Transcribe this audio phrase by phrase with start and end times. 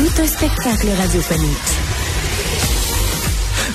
[0.00, 1.56] Tout un spectacle radiophonique.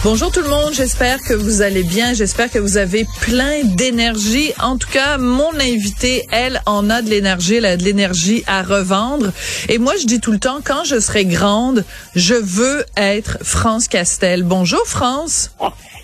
[0.04, 4.52] Bonjour tout le monde, j'espère que vous allez bien, j'espère que vous avez plein d'énergie.
[4.60, 8.64] En tout cas, mon invitée, elle, en a de l'énergie, elle a de l'énergie à
[8.64, 9.34] revendre.
[9.70, 11.86] Et moi, je dis tout le temps, quand je serai grande,
[12.16, 14.42] je veux être France Castel.
[14.42, 15.52] Bonjour France.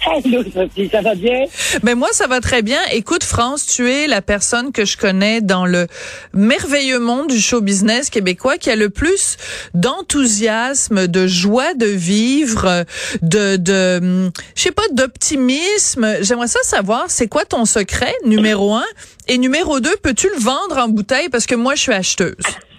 [0.06, 1.46] Allô, Sophie, ça va bien?
[1.84, 2.80] Ben moi, ça va très bien.
[2.92, 5.86] Écoute, France, tu es la personne que je connais dans le
[6.34, 9.38] merveilleux monde du show business québécois qui a le plus
[9.76, 12.86] d'enthousiasme, de joie de vivre,
[13.22, 16.16] de, de, je sais pas, d'optimisme.
[16.22, 18.86] J'aimerais ça savoir, c'est quoi ton secret, numéro un?
[19.28, 21.30] Et numéro deux, peux-tu le vendre en bouteille?
[21.30, 22.36] Parce que moi, je suis acheteuse.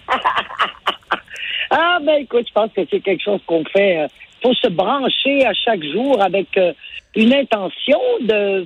[1.71, 3.99] ah, ben écoute, je pense que c'est quelque chose qu'on fait.
[3.99, 4.07] Euh,
[4.43, 6.73] faut se brancher à chaque jour avec euh,
[7.15, 8.63] une intention de,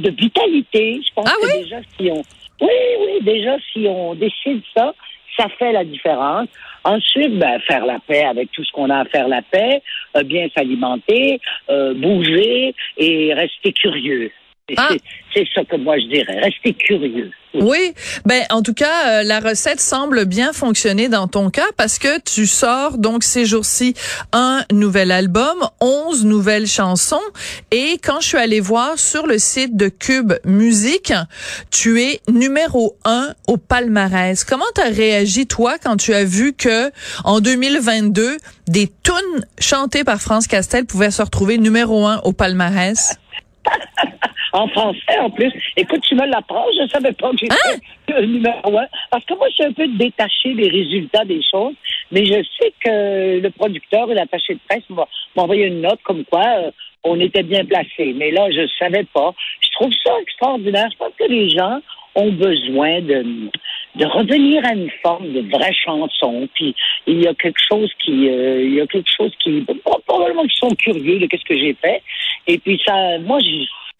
[0.00, 1.00] de vitalité.
[1.06, 1.62] Je pense Ah que oui?
[1.62, 2.22] déjà si on
[2.60, 2.68] oui,
[3.00, 4.94] oui, déjà si on décide ça,
[5.36, 6.48] ça fait la différence.
[6.84, 9.82] Ensuite, ben, faire la paix avec tout ce qu'on a à faire la paix,
[10.16, 14.30] euh, bien s'alimenter, euh, bouger et rester curieux.
[14.76, 14.88] Ah.
[15.32, 17.30] c'est- ça que moi je dirais, rester curieux.
[17.54, 17.92] Oui,
[18.26, 22.20] ben en tout cas, euh, la recette semble bien fonctionner dans ton cas parce que
[22.20, 23.94] tu sors donc ces jours-ci
[24.32, 27.20] un nouvel album, 11 nouvelles chansons
[27.70, 31.12] et quand je suis allée voir sur le site de Cube Musique,
[31.70, 34.42] tu es numéro un au palmarès.
[34.44, 36.90] Comment t'as réagi toi quand tu as vu que
[37.24, 43.16] en 2022 des tunes chantées par France Castel pouvaient se retrouver numéro un au palmarès?
[44.52, 45.52] En français, en plus.
[45.76, 46.64] Écoute, tu me l'apprends.
[46.72, 48.20] Je savais pas que j'étais Hein?
[48.26, 48.86] numéro un.
[49.10, 51.74] Parce que moi, je suis un peu détachée des résultats des choses.
[52.10, 56.00] Mais je sais que le producteur et l'attaché de presse m'a m'a envoyé une note
[56.04, 56.70] comme quoi euh,
[57.04, 58.14] on était bien placé.
[58.14, 59.34] Mais là, je savais pas.
[59.60, 60.88] Je trouve ça extraordinaire.
[60.92, 61.80] Je pense que les gens
[62.14, 63.50] ont besoin de,
[63.96, 66.48] de revenir à une forme de vraie chanson.
[66.54, 66.74] Puis
[67.06, 69.64] il y a quelque chose qui, euh, il y a quelque chose qui,
[70.06, 72.02] probablement qu'ils sont curieux de qu'est-ce que j'ai fait.
[72.46, 73.38] Et puis ça, moi,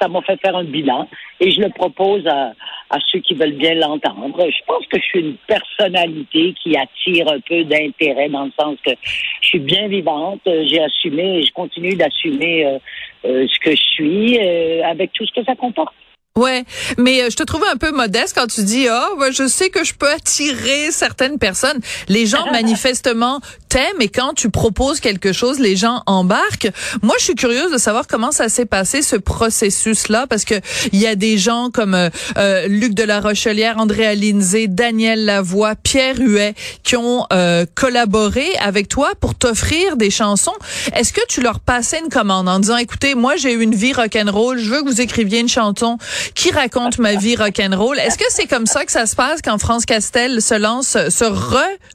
[0.01, 1.09] ça m'a fait faire un bilan
[1.41, 2.53] et je le propose à,
[2.91, 4.39] à ceux qui veulent bien l'entendre.
[4.39, 8.77] Je pense que je suis une personnalité qui attire un peu d'intérêt dans le sens
[8.85, 8.93] que
[9.41, 12.79] je suis bien vivante, j'ai assumé et je continue d'assumer euh,
[13.25, 15.95] euh, ce que je suis euh, avec tout ce que ça comporte.
[16.37, 16.65] Ouais,
[16.99, 19.71] mais euh, je te trouve un peu modeste quand tu dis ah ben, je sais
[19.71, 21.81] que je peux attirer certaines personnes.
[22.09, 26.71] Les gens manifestement t'aiment et quand tu proposes quelque chose, les gens embarquent.
[27.03, 30.54] Moi, je suis curieuse de savoir comment ça s'est passé ce processus là parce que
[30.93, 35.25] il y a des gens comme euh, euh, Luc de la Rochelière, André Lindsay, Daniel
[35.25, 40.55] Lavoie, Pierre Huet qui ont euh, collaboré avec toi pour t'offrir des chansons.
[40.94, 43.93] Est-ce que tu leur passais une commande en disant écoutez, moi j'ai eu une vie
[43.93, 45.99] rock'n'roll, je veux que vous écriviez une chanson
[46.34, 47.99] qui raconte ma vie rock'n'roll.
[47.99, 51.25] Est-ce que c'est comme ça que ça se passe quand France Castel se lance, se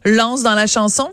[0.06, 1.12] relance dans la chanson?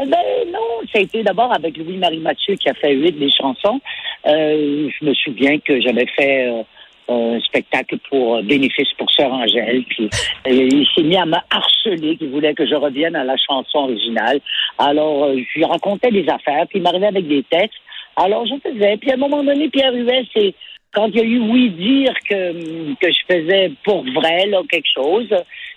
[0.00, 3.30] Eh ben non, ça a été d'abord avec Louis-Marie Mathieu qui a fait huit des
[3.30, 3.80] chansons.
[4.26, 6.62] Euh, je me souviens que j'avais fait euh,
[7.08, 10.08] un spectacle pour euh, bénéfice pour Sœur Angèle, puis
[10.46, 13.78] euh, il s'est mis à me harceler, qu'il voulait que je revienne à la chanson
[13.78, 14.40] originale.
[14.78, 17.78] Alors euh, je lui racontais des affaires, puis il m'arrivait avec des textes.
[18.16, 18.96] Alors je faisais.
[18.96, 20.54] Puis à un moment donné, Pierre Huet, c'est
[20.94, 24.88] quand il y a eu oui dire que, que je faisais pour vrai là, quelque
[24.94, 25.28] chose,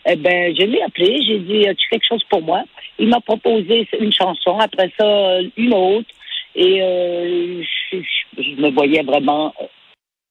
[0.06, 2.64] eh ben je l'ai appelé, j'ai dit as-tu quelque chose pour moi?
[3.00, 6.10] Il m'a proposé une chanson, après ça une autre,
[6.56, 9.54] et euh, je, me voyais vraiment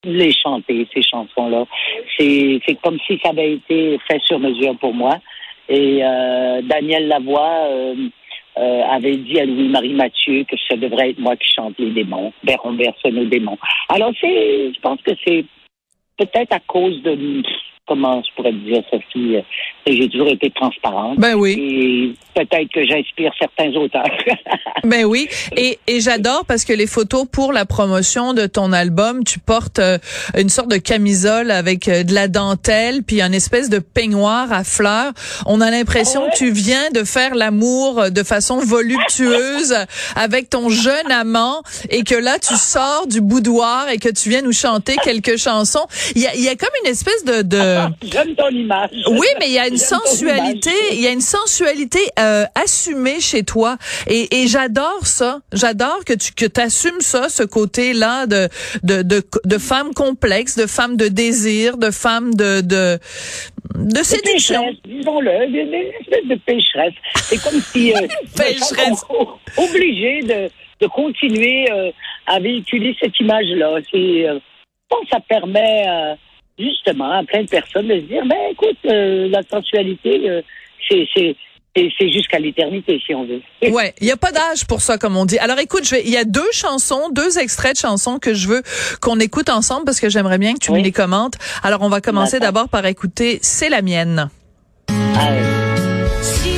[0.05, 1.67] les chanter, ces chansons-là.
[2.19, 5.19] C'est comme si ça avait été fait sur mesure pour moi.
[5.69, 7.95] Et euh, Daniel Lavoie euh,
[8.59, 12.33] euh, avait dit à Louis-Marie Mathieu que ça devrait être moi qui chante les démons,
[12.43, 13.59] vers on verse nos démons.
[13.89, 15.45] Alors c'est, je pense que c'est
[16.19, 17.43] peut-être à cause de
[17.87, 19.41] comment je pourrais te dire, Sophie, euh,
[19.87, 21.19] j'ai toujours été transparente.
[21.19, 21.53] Ben oui.
[21.59, 24.05] Et peut-être que j'inspire certains auteurs.
[24.85, 29.25] Ben oui, et, et j'adore parce que les photos pour la promotion de ton album,
[29.25, 29.97] tu portes euh,
[30.37, 34.63] une sorte de camisole avec euh, de la dentelle puis un espèce de peignoir à
[34.63, 35.13] fleurs.
[35.47, 36.31] On a l'impression Ouais.
[36.33, 39.75] que tu viens de faire l'amour de façon voluptueuse
[40.17, 44.43] avec ton jeune amant et que là tu sors du boudoir et que tu viens
[44.43, 45.87] nous chanter quelques chansons.
[46.15, 47.57] Il y a, il y a comme une espèce de, de
[48.03, 48.91] J'aime ton image.
[49.11, 53.43] Oui, mais il y a une sensualité, il y a une sensualité euh, assumée chez
[53.43, 53.77] toi,
[54.07, 55.41] et, et j'adore ça.
[55.53, 58.49] J'adore que tu que t'assumes ça, ce côté-là de
[58.83, 62.99] de de de femme complexe, de femme de désir, de femme de de
[63.75, 64.65] de séduction.
[64.85, 66.95] disons-le, une, une espèce de pécheresse.
[67.15, 68.07] C'est comme si euh,
[68.37, 69.03] Pécheresse.
[69.57, 70.51] obligé de,
[70.81, 71.91] de continuer euh,
[72.27, 73.79] à véhiculer cette image-là.
[73.91, 76.15] C'est, euh, je pense que ça permet euh,
[76.59, 80.43] justement à plein de personnes de se dire, ben écoute, euh, la sensualité, euh,
[80.89, 81.37] c'est
[81.99, 83.41] c'est jusqu'à l'éternité si on veut.
[83.73, 85.39] Ouais, il y a pas d'âge pour ça comme on dit.
[85.39, 88.63] Alors écoute, il y a deux chansons, deux extraits de chansons que je veux
[89.01, 90.79] qu'on écoute ensemble parce que j'aimerais bien que tu Oui.
[90.79, 91.35] me les commentes.
[91.65, 94.29] Alors on va commencer d'abord par écouter C'est la mienne.
[95.17, 95.31] Ah,
[96.23, 96.54] Si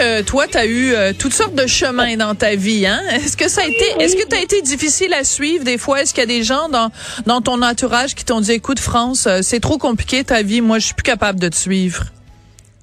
[0.00, 3.00] que toi tu as eu euh, toutes sortes de chemins dans ta vie hein?
[3.12, 6.00] Est-ce que ça a été est-ce que tu as été difficile à suivre des fois?
[6.00, 6.90] Est-ce qu'il y a des gens dans
[7.26, 10.78] dans ton entourage qui t'ont dit écoute France, euh, c'est trop compliqué ta vie, moi
[10.78, 12.04] je suis plus capable de te suivre?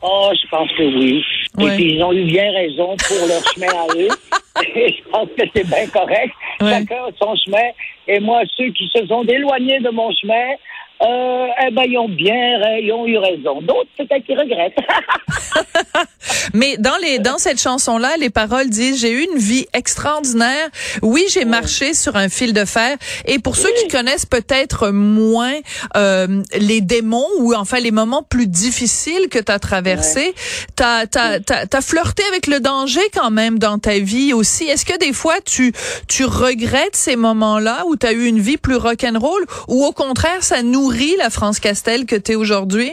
[0.04, 1.24] Oh, je pense que oui.
[1.58, 1.74] Ouais.
[1.74, 4.10] Et puis, ils ont eu bien raison pour leur chemin à eux.
[4.76, 6.34] Et je pense que c'est bien correct.
[6.62, 6.70] Ouais.
[6.70, 7.70] Chacun a son chemin.
[8.08, 10.54] Et moi, ceux qui se sont éloignés de mon chemin,
[11.02, 13.62] euh, eh ben, ils ont bien, ils ont eu raison.
[13.62, 14.78] D'autres, peut-être qu'ils regrettent.
[16.54, 20.70] Mais dans les dans cette chanson là, les paroles disent j'ai eu une vie extraordinaire.
[21.02, 22.98] Oui, j'ai marché sur un fil de fer.
[23.26, 25.54] Et pour ceux qui connaissent peut-être moins
[25.96, 30.34] euh, les démons ou enfin les moments plus difficiles que tu as traversés,
[30.76, 34.66] t'as t'as t'as t'as flirté avec le danger quand même dans ta vie aussi.
[34.66, 35.74] Est-ce que des fois tu
[36.08, 40.44] tu regrettes ces moments-là où tu as eu une vie plus rock'n'roll ou au contraire
[40.44, 42.92] ça nourrit la France Castel que tu es aujourd'hui?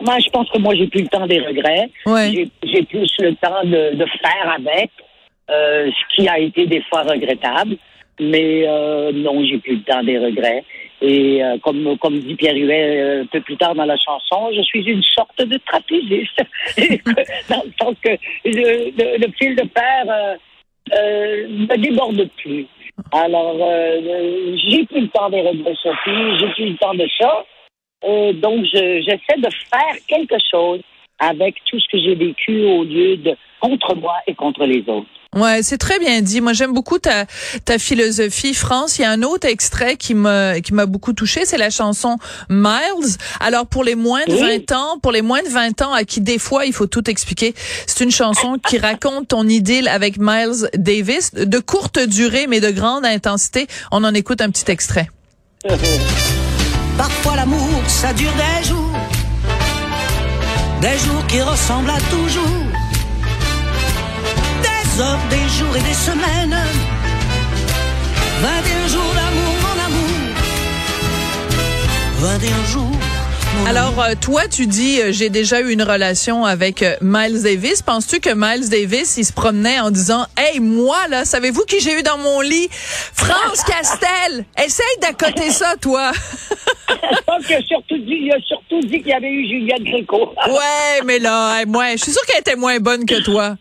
[0.00, 1.90] Moi, je pense que moi, j'ai plus le temps des regrets.
[2.04, 2.30] Ouais.
[2.64, 4.90] J'ai- plus le temps de, de faire avec,
[5.50, 7.76] euh, ce qui a été des fois regrettable.
[8.20, 10.64] Mais euh, non, j'ai plus le temps des regrets.
[11.02, 14.50] Et euh, comme comme dit Pierre Huet euh, un peu plus tard dans la chanson,
[14.56, 16.40] je suis une sorte de trapéziste.
[17.50, 18.10] dans le sens que
[18.46, 20.36] le, le- le fil de fer
[20.94, 22.66] euh, ne déborde plus.
[23.12, 25.42] Alors, euh, euh, j'ai plus le temps des
[25.82, 26.38] Sophie.
[26.38, 27.44] J'ai plus le temps de ça.
[28.04, 30.80] Euh, donc, je- j'essaie de faire quelque chose
[31.18, 35.06] avec tout ce que j'ai vécu au lieu de contre moi et contre les autres.
[35.36, 36.40] Ouais, c'est très bien dit.
[36.40, 37.26] Moi, j'aime beaucoup ta
[37.64, 38.98] ta philosophie, France.
[38.98, 42.16] Il y a un autre extrait qui m'a qui m'a beaucoup touché, c'est la chanson
[42.48, 43.16] Miles.
[43.40, 44.64] Alors pour les moins de Oui.
[44.68, 47.08] 20 ans, pour les moins de 20 ans à qui des fois il faut tout
[47.10, 47.54] expliquer,
[47.86, 52.70] c'est une chanson qui raconte ton idylle avec Miles Davis, de courte durée mais de
[52.70, 53.66] grande intensité.
[53.92, 55.08] On en écoute un petit extrait.
[56.96, 58.92] Parfois l'amour, ça dure des jours,
[60.80, 62.65] des jours qui ressemblent à toujours,
[64.96, 66.56] des heures, des jours et des semaines,
[68.40, 70.10] 21 jours d'amour, mon amour,
[72.18, 72.98] 21 jours.
[73.66, 77.82] Alors euh, toi, tu dis euh, j'ai déjà eu une relation avec euh, Miles Davis.
[77.82, 81.98] Penses-tu que Miles Davis il se promenait en disant "Hey moi là, savez-vous qui j'ai
[81.98, 82.68] eu dans mon lit?
[82.70, 84.44] France Castel.
[84.62, 86.12] Essaye d'accoter ça toi."
[86.88, 89.82] Je pense qu'il a surtout dit, il a surtout dit qu'il y avait eu Juliette
[89.82, 90.32] Gréco.
[90.48, 93.56] Ouais, mais là, hey, moi, je suis sûre qu'elle était moins bonne que toi.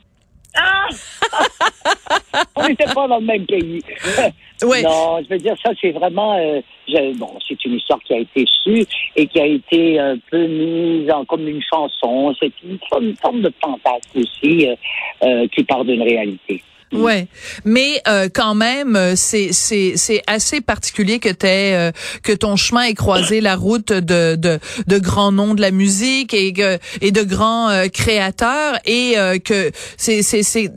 [0.57, 0.87] Ah!
[2.55, 3.81] On n'était pas dans le même pays.
[4.63, 4.81] Ouais.
[4.83, 6.37] Non, je veux dire, ça, c'est vraiment...
[6.37, 8.85] euh, je- bon, c'est une histoire qui a été sue
[9.17, 12.33] et qui a été un peu mise en comme une chanson.
[12.39, 14.75] C'est une, forme- une forme de fantasme aussi euh,
[15.23, 16.63] euh, qui part d'une réalité.
[16.97, 17.27] Ouais,
[17.63, 21.91] mais euh, quand même, euh, c'est c'est c'est assez particulier que t'aies euh,
[22.23, 26.33] que ton chemin ait croisé la route de de de grands noms de la musique
[26.33, 30.71] et que et de grands euh, créateurs et euh, que c'est c'est c'est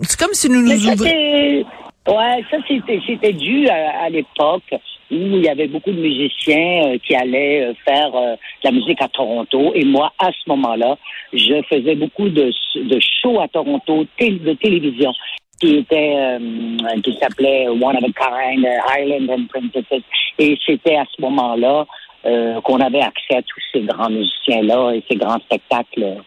[0.00, 1.64] c'est comme si nous nous ouvrions.
[2.08, 4.72] Ouais, ça, c'était, c'était dû à, à l'époque
[5.10, 8.70] où il y avait beaucoup de musiciens euh, qui allaient euh, faire euh, de la
[8.70, 9.72] musique à Toronto.
[9.74, 10.96] Et moi, à ce moment-là,
[11.34, 15.12] je faisais beaucoup de, de shows à Toronto, de télévision,
[15.60, 20.02] qui était, euh, qui s'appelait One of a Kind, euh, Island and Princesses.
[20.38, 21.86] Et c'était à ce moment-là
[22.26, 26.18] euh, qu'on avait accès à tous ces grands musiciens-là et ces grands spectacles.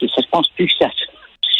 [0.00, 0.90] Et ça, je pense plus que ça,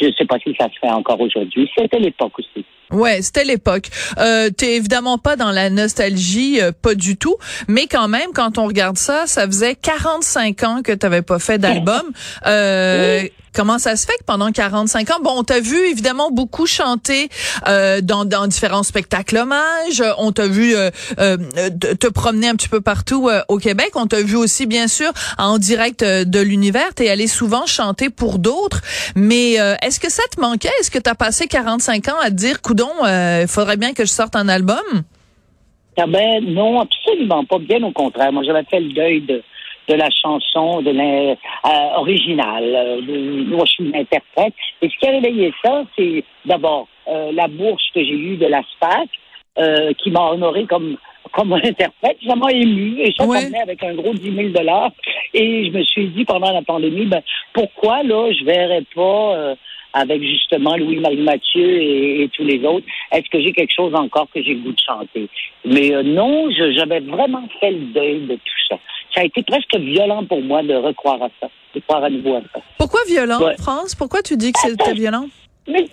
[0.00, 1.70] je sais pas si ça se fait encore aujourd'hui.
[1.76, 2.64] C'était l'époque aussi.
[2.90, 3.88] Ouais, c'était l'époque.
[4.18, 7.36] Euh, T'es évidemment pas dans la nostalgie, euh, pas du tout,
[7.68, 11.58] mais quand même, quand on regarde ça, ça faisait 45 ans que t'avais pas fait
[11.58, 12.02] d'album.
[12.46, 13.22] Euh,
[13.58, 17.28] Comment ça se fait que pendant 45 ans, bon, on t'a vu évidemment beaucoup chanter
[17.66, 21.36] euh, dans, différents spectacles hommages, on t'a vu euh, euh,
[21.98, 25.58] te promener un petit peu partout au Québec, on t'a vu aussi bien sûr en
[25.58, 28.80] direct de l'univers, t'es allé souvent chanter pour d'autres,
[29.16, 30.70] mais est-ce que ça te manquait?
[30.78, 34.04] Est-ce que tu as passé 45 ans à te dire, coudon, il faudrait bien que
[34.04, 34.84] je sorte un album?
[36.00, 37.58] Ah ben non, absolument pas.
[37.58, 38.32] Bien au contraire.
[38.32, 39.42] Moi, j'avais fait le deuil de,
[39.88, 42.64] de la chanson de l'original.
[42.64, 43.00] Euh,
[43.46, 44.54] moi, je suis une interprète.
[44.82, 48.46] Et ce qui a réveillé ça, c'est d'abord euh, la bourse que j'ai eue de
[48.46, 49.08] la SPAC,
[49.58, 50.96] euh, qui m'a honoré comme
[51.32, 52.16] comme interprète.
[52.26, 53.50] Ça m'a ému et ça ouais.
[53.60, 54.92] avec un gros 10 000 dollars.
[55.34, 59.54] Et je me suis dit pendant la pandémie, ben pourquoi là je verrais pas
[59.98, 62.86] avec justement Louis-Marie Mathieu et, tous les autres.
[63.12, 65.28] Est-ce que j'ai quelque chose encore que j'ai le goût de chanter?
[65.64, 68.76] Mais euh, non, j'avais vraiment fait le deuil de tout ça.
[69.14, 72.36] Ça a été presque violent pour moi de recroire à ça, de croire à nouveau
[72.36, 72.60] à ça.
[72.78, 73.94] Pourquoi violent, France?
[73.94, 75.26] Pourquoi tu dis que c'était violent?
[75.66, 75.86] Mais,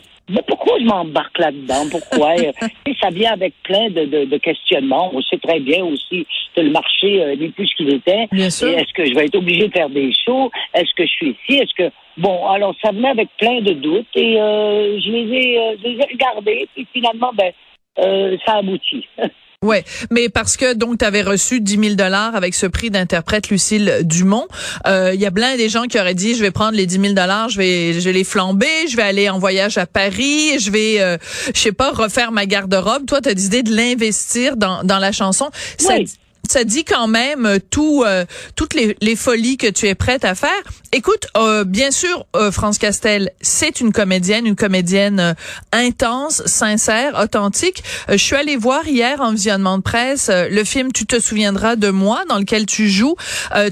[0.47, 1.87] pourquoi je m'embarque là-dedans?
[1.91, 2.35] Pourquoi?
[2.45, 5.11] Euh, ça vient avec plein de, de, questionnements.
[5.13, 8.27] On sait très bien aussi que le marché euh, n'est plus ce qu'il était.
[8.31, 10.51] Est-ce que je vais être obligé de faire des shows?
[10.73, 11.59] Est-ce que je suis ici?
[11.59, 15.59] Est-ce que Bon, alors ça venait avec plein de doutes et euh, je, les ai,
[15.59, 17.51] euh, je les ai regardés et finalement, ben,
[17.99, 19.07] euh, ça aboutit.
[19.65, 23.49] Ouais, mais parce que donc tu avais reçu 10 000 dollars avec ce prix d'interprète
[23.49, 24.47] Lucille Dumont,
[24.85, 27.13] il y a plein des gens qui auraient dit je vais prendre les 10 000
[27.13, 30.69] dollars, je vais je vais les flamber, je vais aller en voyage à Paris, je
[30.69, 31.17] vais
[31.53, 33.05] je sais pas refaire ma garde-robe.
[33.05, 35.49] Toi tu as décidé de l'investir dans dans la chanson.
[35.79, 36.24] Oui ça
[36.63, 40.35] dit quand même euh, tout, euh, toutes les, les, folies que tu es prête à
[40.35, 40.49] faire.
[40.91, 45.35] Écoute, euh, bien sûr, France Castel, c'est une comédienne, une comédienne
[45.71, 47.83] intense, sincère, authentique.
[48.09, 51.89] je suis allée voir hier en visionnement de presse le film Tu te souviendras de
[51.89, 53.15] moi, dans lequel tu joues.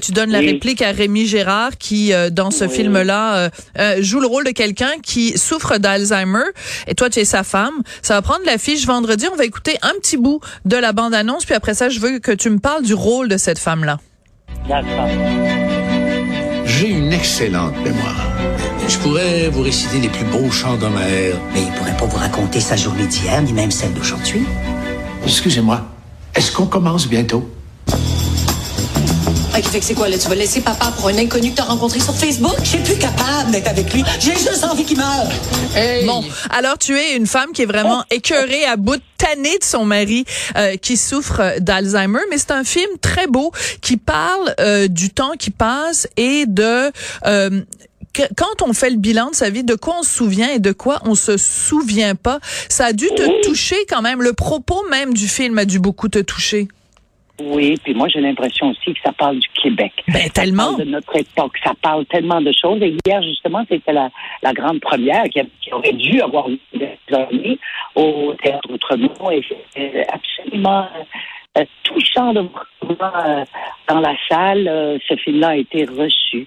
[0.02, 3.50] tu donnes la réplique à Rémi Gérard, qui dans ce film-là
[4.00, 6.44] joue le rôle de quelqu'un qui souffre d'Alzheimer.
[6.88, 7.82] Et toi, tu es sa femme.
[8.02, 9.26] Ça va prendre l'affiche vendredi.
[9.32, 12.32] On va écouter un petit bout de la bande-annonce, puis après ça, je veux que
[12.32, 14.00] tu me parle du rôle de cette femme-là.
[16.64, 18.26] J'ai une excellente mémoire.
[18.88, 21.36] Je pourrais vous réciter les plus beaux chants d'Homère.
[21.52, 24.44] Mais il pourrait pas vous raconter sa journée d'hier, ni même celle d'aujourd'hui.
[25.22, 25.82] Excusez-moi.
[26.34, 27.48] Est-ce qu'on commence bientôt?
[29.56, 30.18] Ah, fait que c'est quoi, là?
[30.18, 32.56] Tu vas laisser papa pour un inconnu que t'as rencontré sur Facebook?
[32.64, 34.02] Je suis plus capable d'être avec lui.
[34.18, 35.28] J'ai juste envie qu'il meure.
[36.06, 38.14] Bon, alors tu es une femme qui est vraiment oh.
[38.14, 40.24] écœurée à bout de tannée de son mari
[40.56, 45.34] euh, qui souffre d'Alzheimer, mais c'est un film très beau qui parle euh, du temps
[45.38, 46.90] qui passe et de
[47.26, 47.62] euh,
[48.36, 50.72] quand on fait le bilan de sa vie, de quoi on se souvient et de
[50.72, 54.20] quoi on se souvient pas, ça a dû te toucher quand même.
[54.20, 56.66] Le propos même du film a dû beaucoup te toucher.
[57.40, 59.92] Oui, puis moi j'ai l'impression aussi que ça parle du Québec.
[60.06, 60.72] Ben, tellement.
[60.74, 62.80] de notre époque, ça parle tellement de choses.
[62.80, 64.08] Et hier justement, c'était la,
[64.42, 65.40] la grande première qui,
[65.72, 67.58] aurait dû avoir eu des
[67.96, 69.42] au théâtre Outremont et
[69.74, 70.86] c'est absolument
[71.56, 72.48] euh, touchant de
[72.82, 73.44] voir euh,
[73.88, 74.68] dans la salle.
[74.68, 76.46] Euh, ce film-là a été reçu.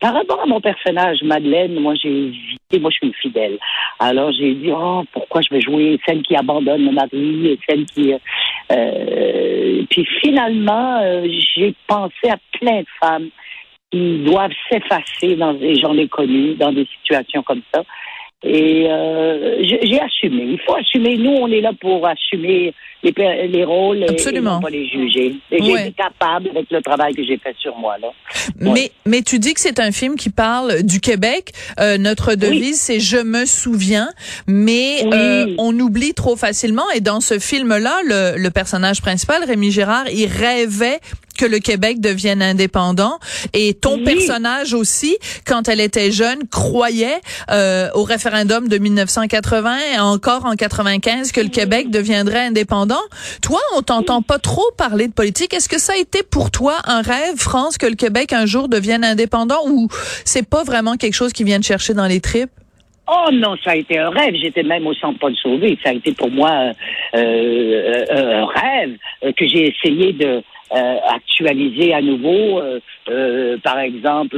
[0.00, 3.58] par rapport à mon personnage, Madeleine, moi j'ai hésité, moi je suis une fidèle.
[4.00, 7.86] Alors j'ai dit, oh, pourquoi je vais jouer celle qui abandonne le mari et celle
[7.86, 8.12] qui...
[8.68, 11.00] puis finalement,
[11.54, 13.28] j'ai pensé à plein de femmes
[13.90, 17.82] qui doivent s'effacer dans des j'en ai connu dans des situations comme ça.
[18.42, 20.44] Et euh, j'ai assumé.
[20.44, 21.16] Il faut assumer.
[21.16, 24.58] Nous, on est là pour assumer les, les rôles Absolument.
[24.60, 25.34] et, pas les juger.
[25.50, 27.96] Et j'ai été capable avec le travail que j'ai fait sur moi.
[27.98, 28.08] Là.
[28.60, 31.52] Mais, mais tu dis que c'est un film qui parle du Québec.
[31.80, 34.08] Euh, notre devise, c'est Je me souviens,
[34.46, 36.88] mais euh, on oublie trop facilement.
[36.94, 41.00] Et dans ce film-là, le, le personnage principal, Rémi Gérard, il rêvait
[41.36, 43.18] que le Québec devienne indépendant.
[43.52, 45.16] Et ton personnage aussi,
[45.46, 51.40] quand elle était jeune, croyait euh, au référendum de 1980 et encore en 95 que
[51.40, 52.94] le Québec deviendrait indépendant.
[53.42, 55.54] Toi, on t'entend pas trop parler de politique.
[55.54, 58.68] Est-ce que ça a été pour toi un rêve, France, que le Québec un jour
[58.68, 59.88] devienne indépendant ou
[60.24, 62.50] c'est pas vraiment quelque chose qui vient de chercher dans les tripes?
[63.08, 64.34] Oh non, ça a été un rêve.
[64.34, 65.78] J'étais même au centre Paul Sauvé.
[65.84, 66.72] Ça a été pour moi
[67.14, 68.96] euh, euh un rêve
[69.36, 74.36] que j'ai essayé de euh, actualiser à nouveau, euh, euh, par exemple,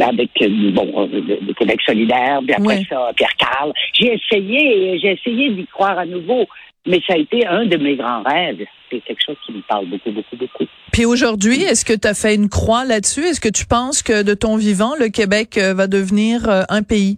[0.00, 0.30] avec
[0.74, 3.72] bon, le Québec solidaire, puis après ça, Pierre Carl.
[3.94, 6.44] J'ai essayé, j'ai essayé d'y croire à nouveau,
[6.86, 8.66] mais ça a été un de mes grands rêves.
[8.90, 10.64] C'est quelque chose qui me parle beaucoup, beaucoup, beaucoup.
[10.92, 13.24] Puis aujourd'hui, est-ce que tu as fait une croix là-dessus?
[13.24, 17.16] Est-ce que tu penses que de ton vivant, le Québec va devenir un pays?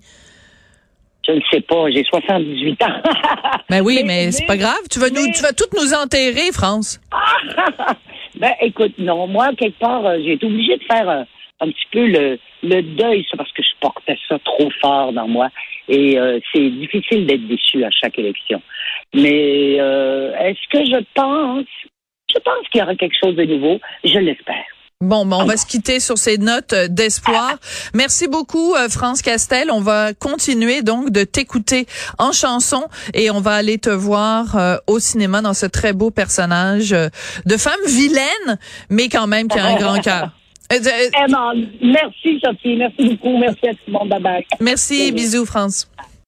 [1.29, 2.87] Je ne sais pas, j'ai 78 ans.
[3.71, 4.81] ben oui, mais, c'est pas grave.
[4.91, 7.01] Tu vas nous, tu vas toutes nous enterrer, France.
[8.41, 11.27] ben écoute, non, moi quelque part, euh, j'ai été obligée de faire
[11.61, 15.29] un petit peu le, le deuil, c'est parce que je portais ça trop fort dans
[15.29, 15.51] moi.
[15.89, 18.63] Et euh, c'est difficile d'être déçu à chaque élection.
[19.15, 21.67] Mais euh, est-ce que je pense,
[22.33, 23.81] je pense qu'il y aura quelque chose de nouveau?
[24.05, 24.65] Je l'espère.
[25.01, 27.59] Bon, ben, on va se quitter sur ces notes euh, d'espoir.
[27.95, 29.71] Merci beaucoup, euh, France Castel.
[29.71, 31.87] On va continuer donc de t'écouter
[32.19, 32.83] en chanson
[33.15, 37.57] et on va aller te voir euh, au cinéma dans ce très beau personnage de
[37.57, 38.59] femme vilaine,
[38.91, 40.33] mais quand même qui a un grand cœur.
[40.69, 41.53] Vraiment.
[41.81, 42.75] Merci, Sophie.
[42.75, 43.39] Merci beaucoup.
[43.39, 44.09] Merci à tout le monde.
[44.09, 44.47] Bye bye.
[44.59, 45.13] Merci.
[45.13, 45.89] Bisous, France.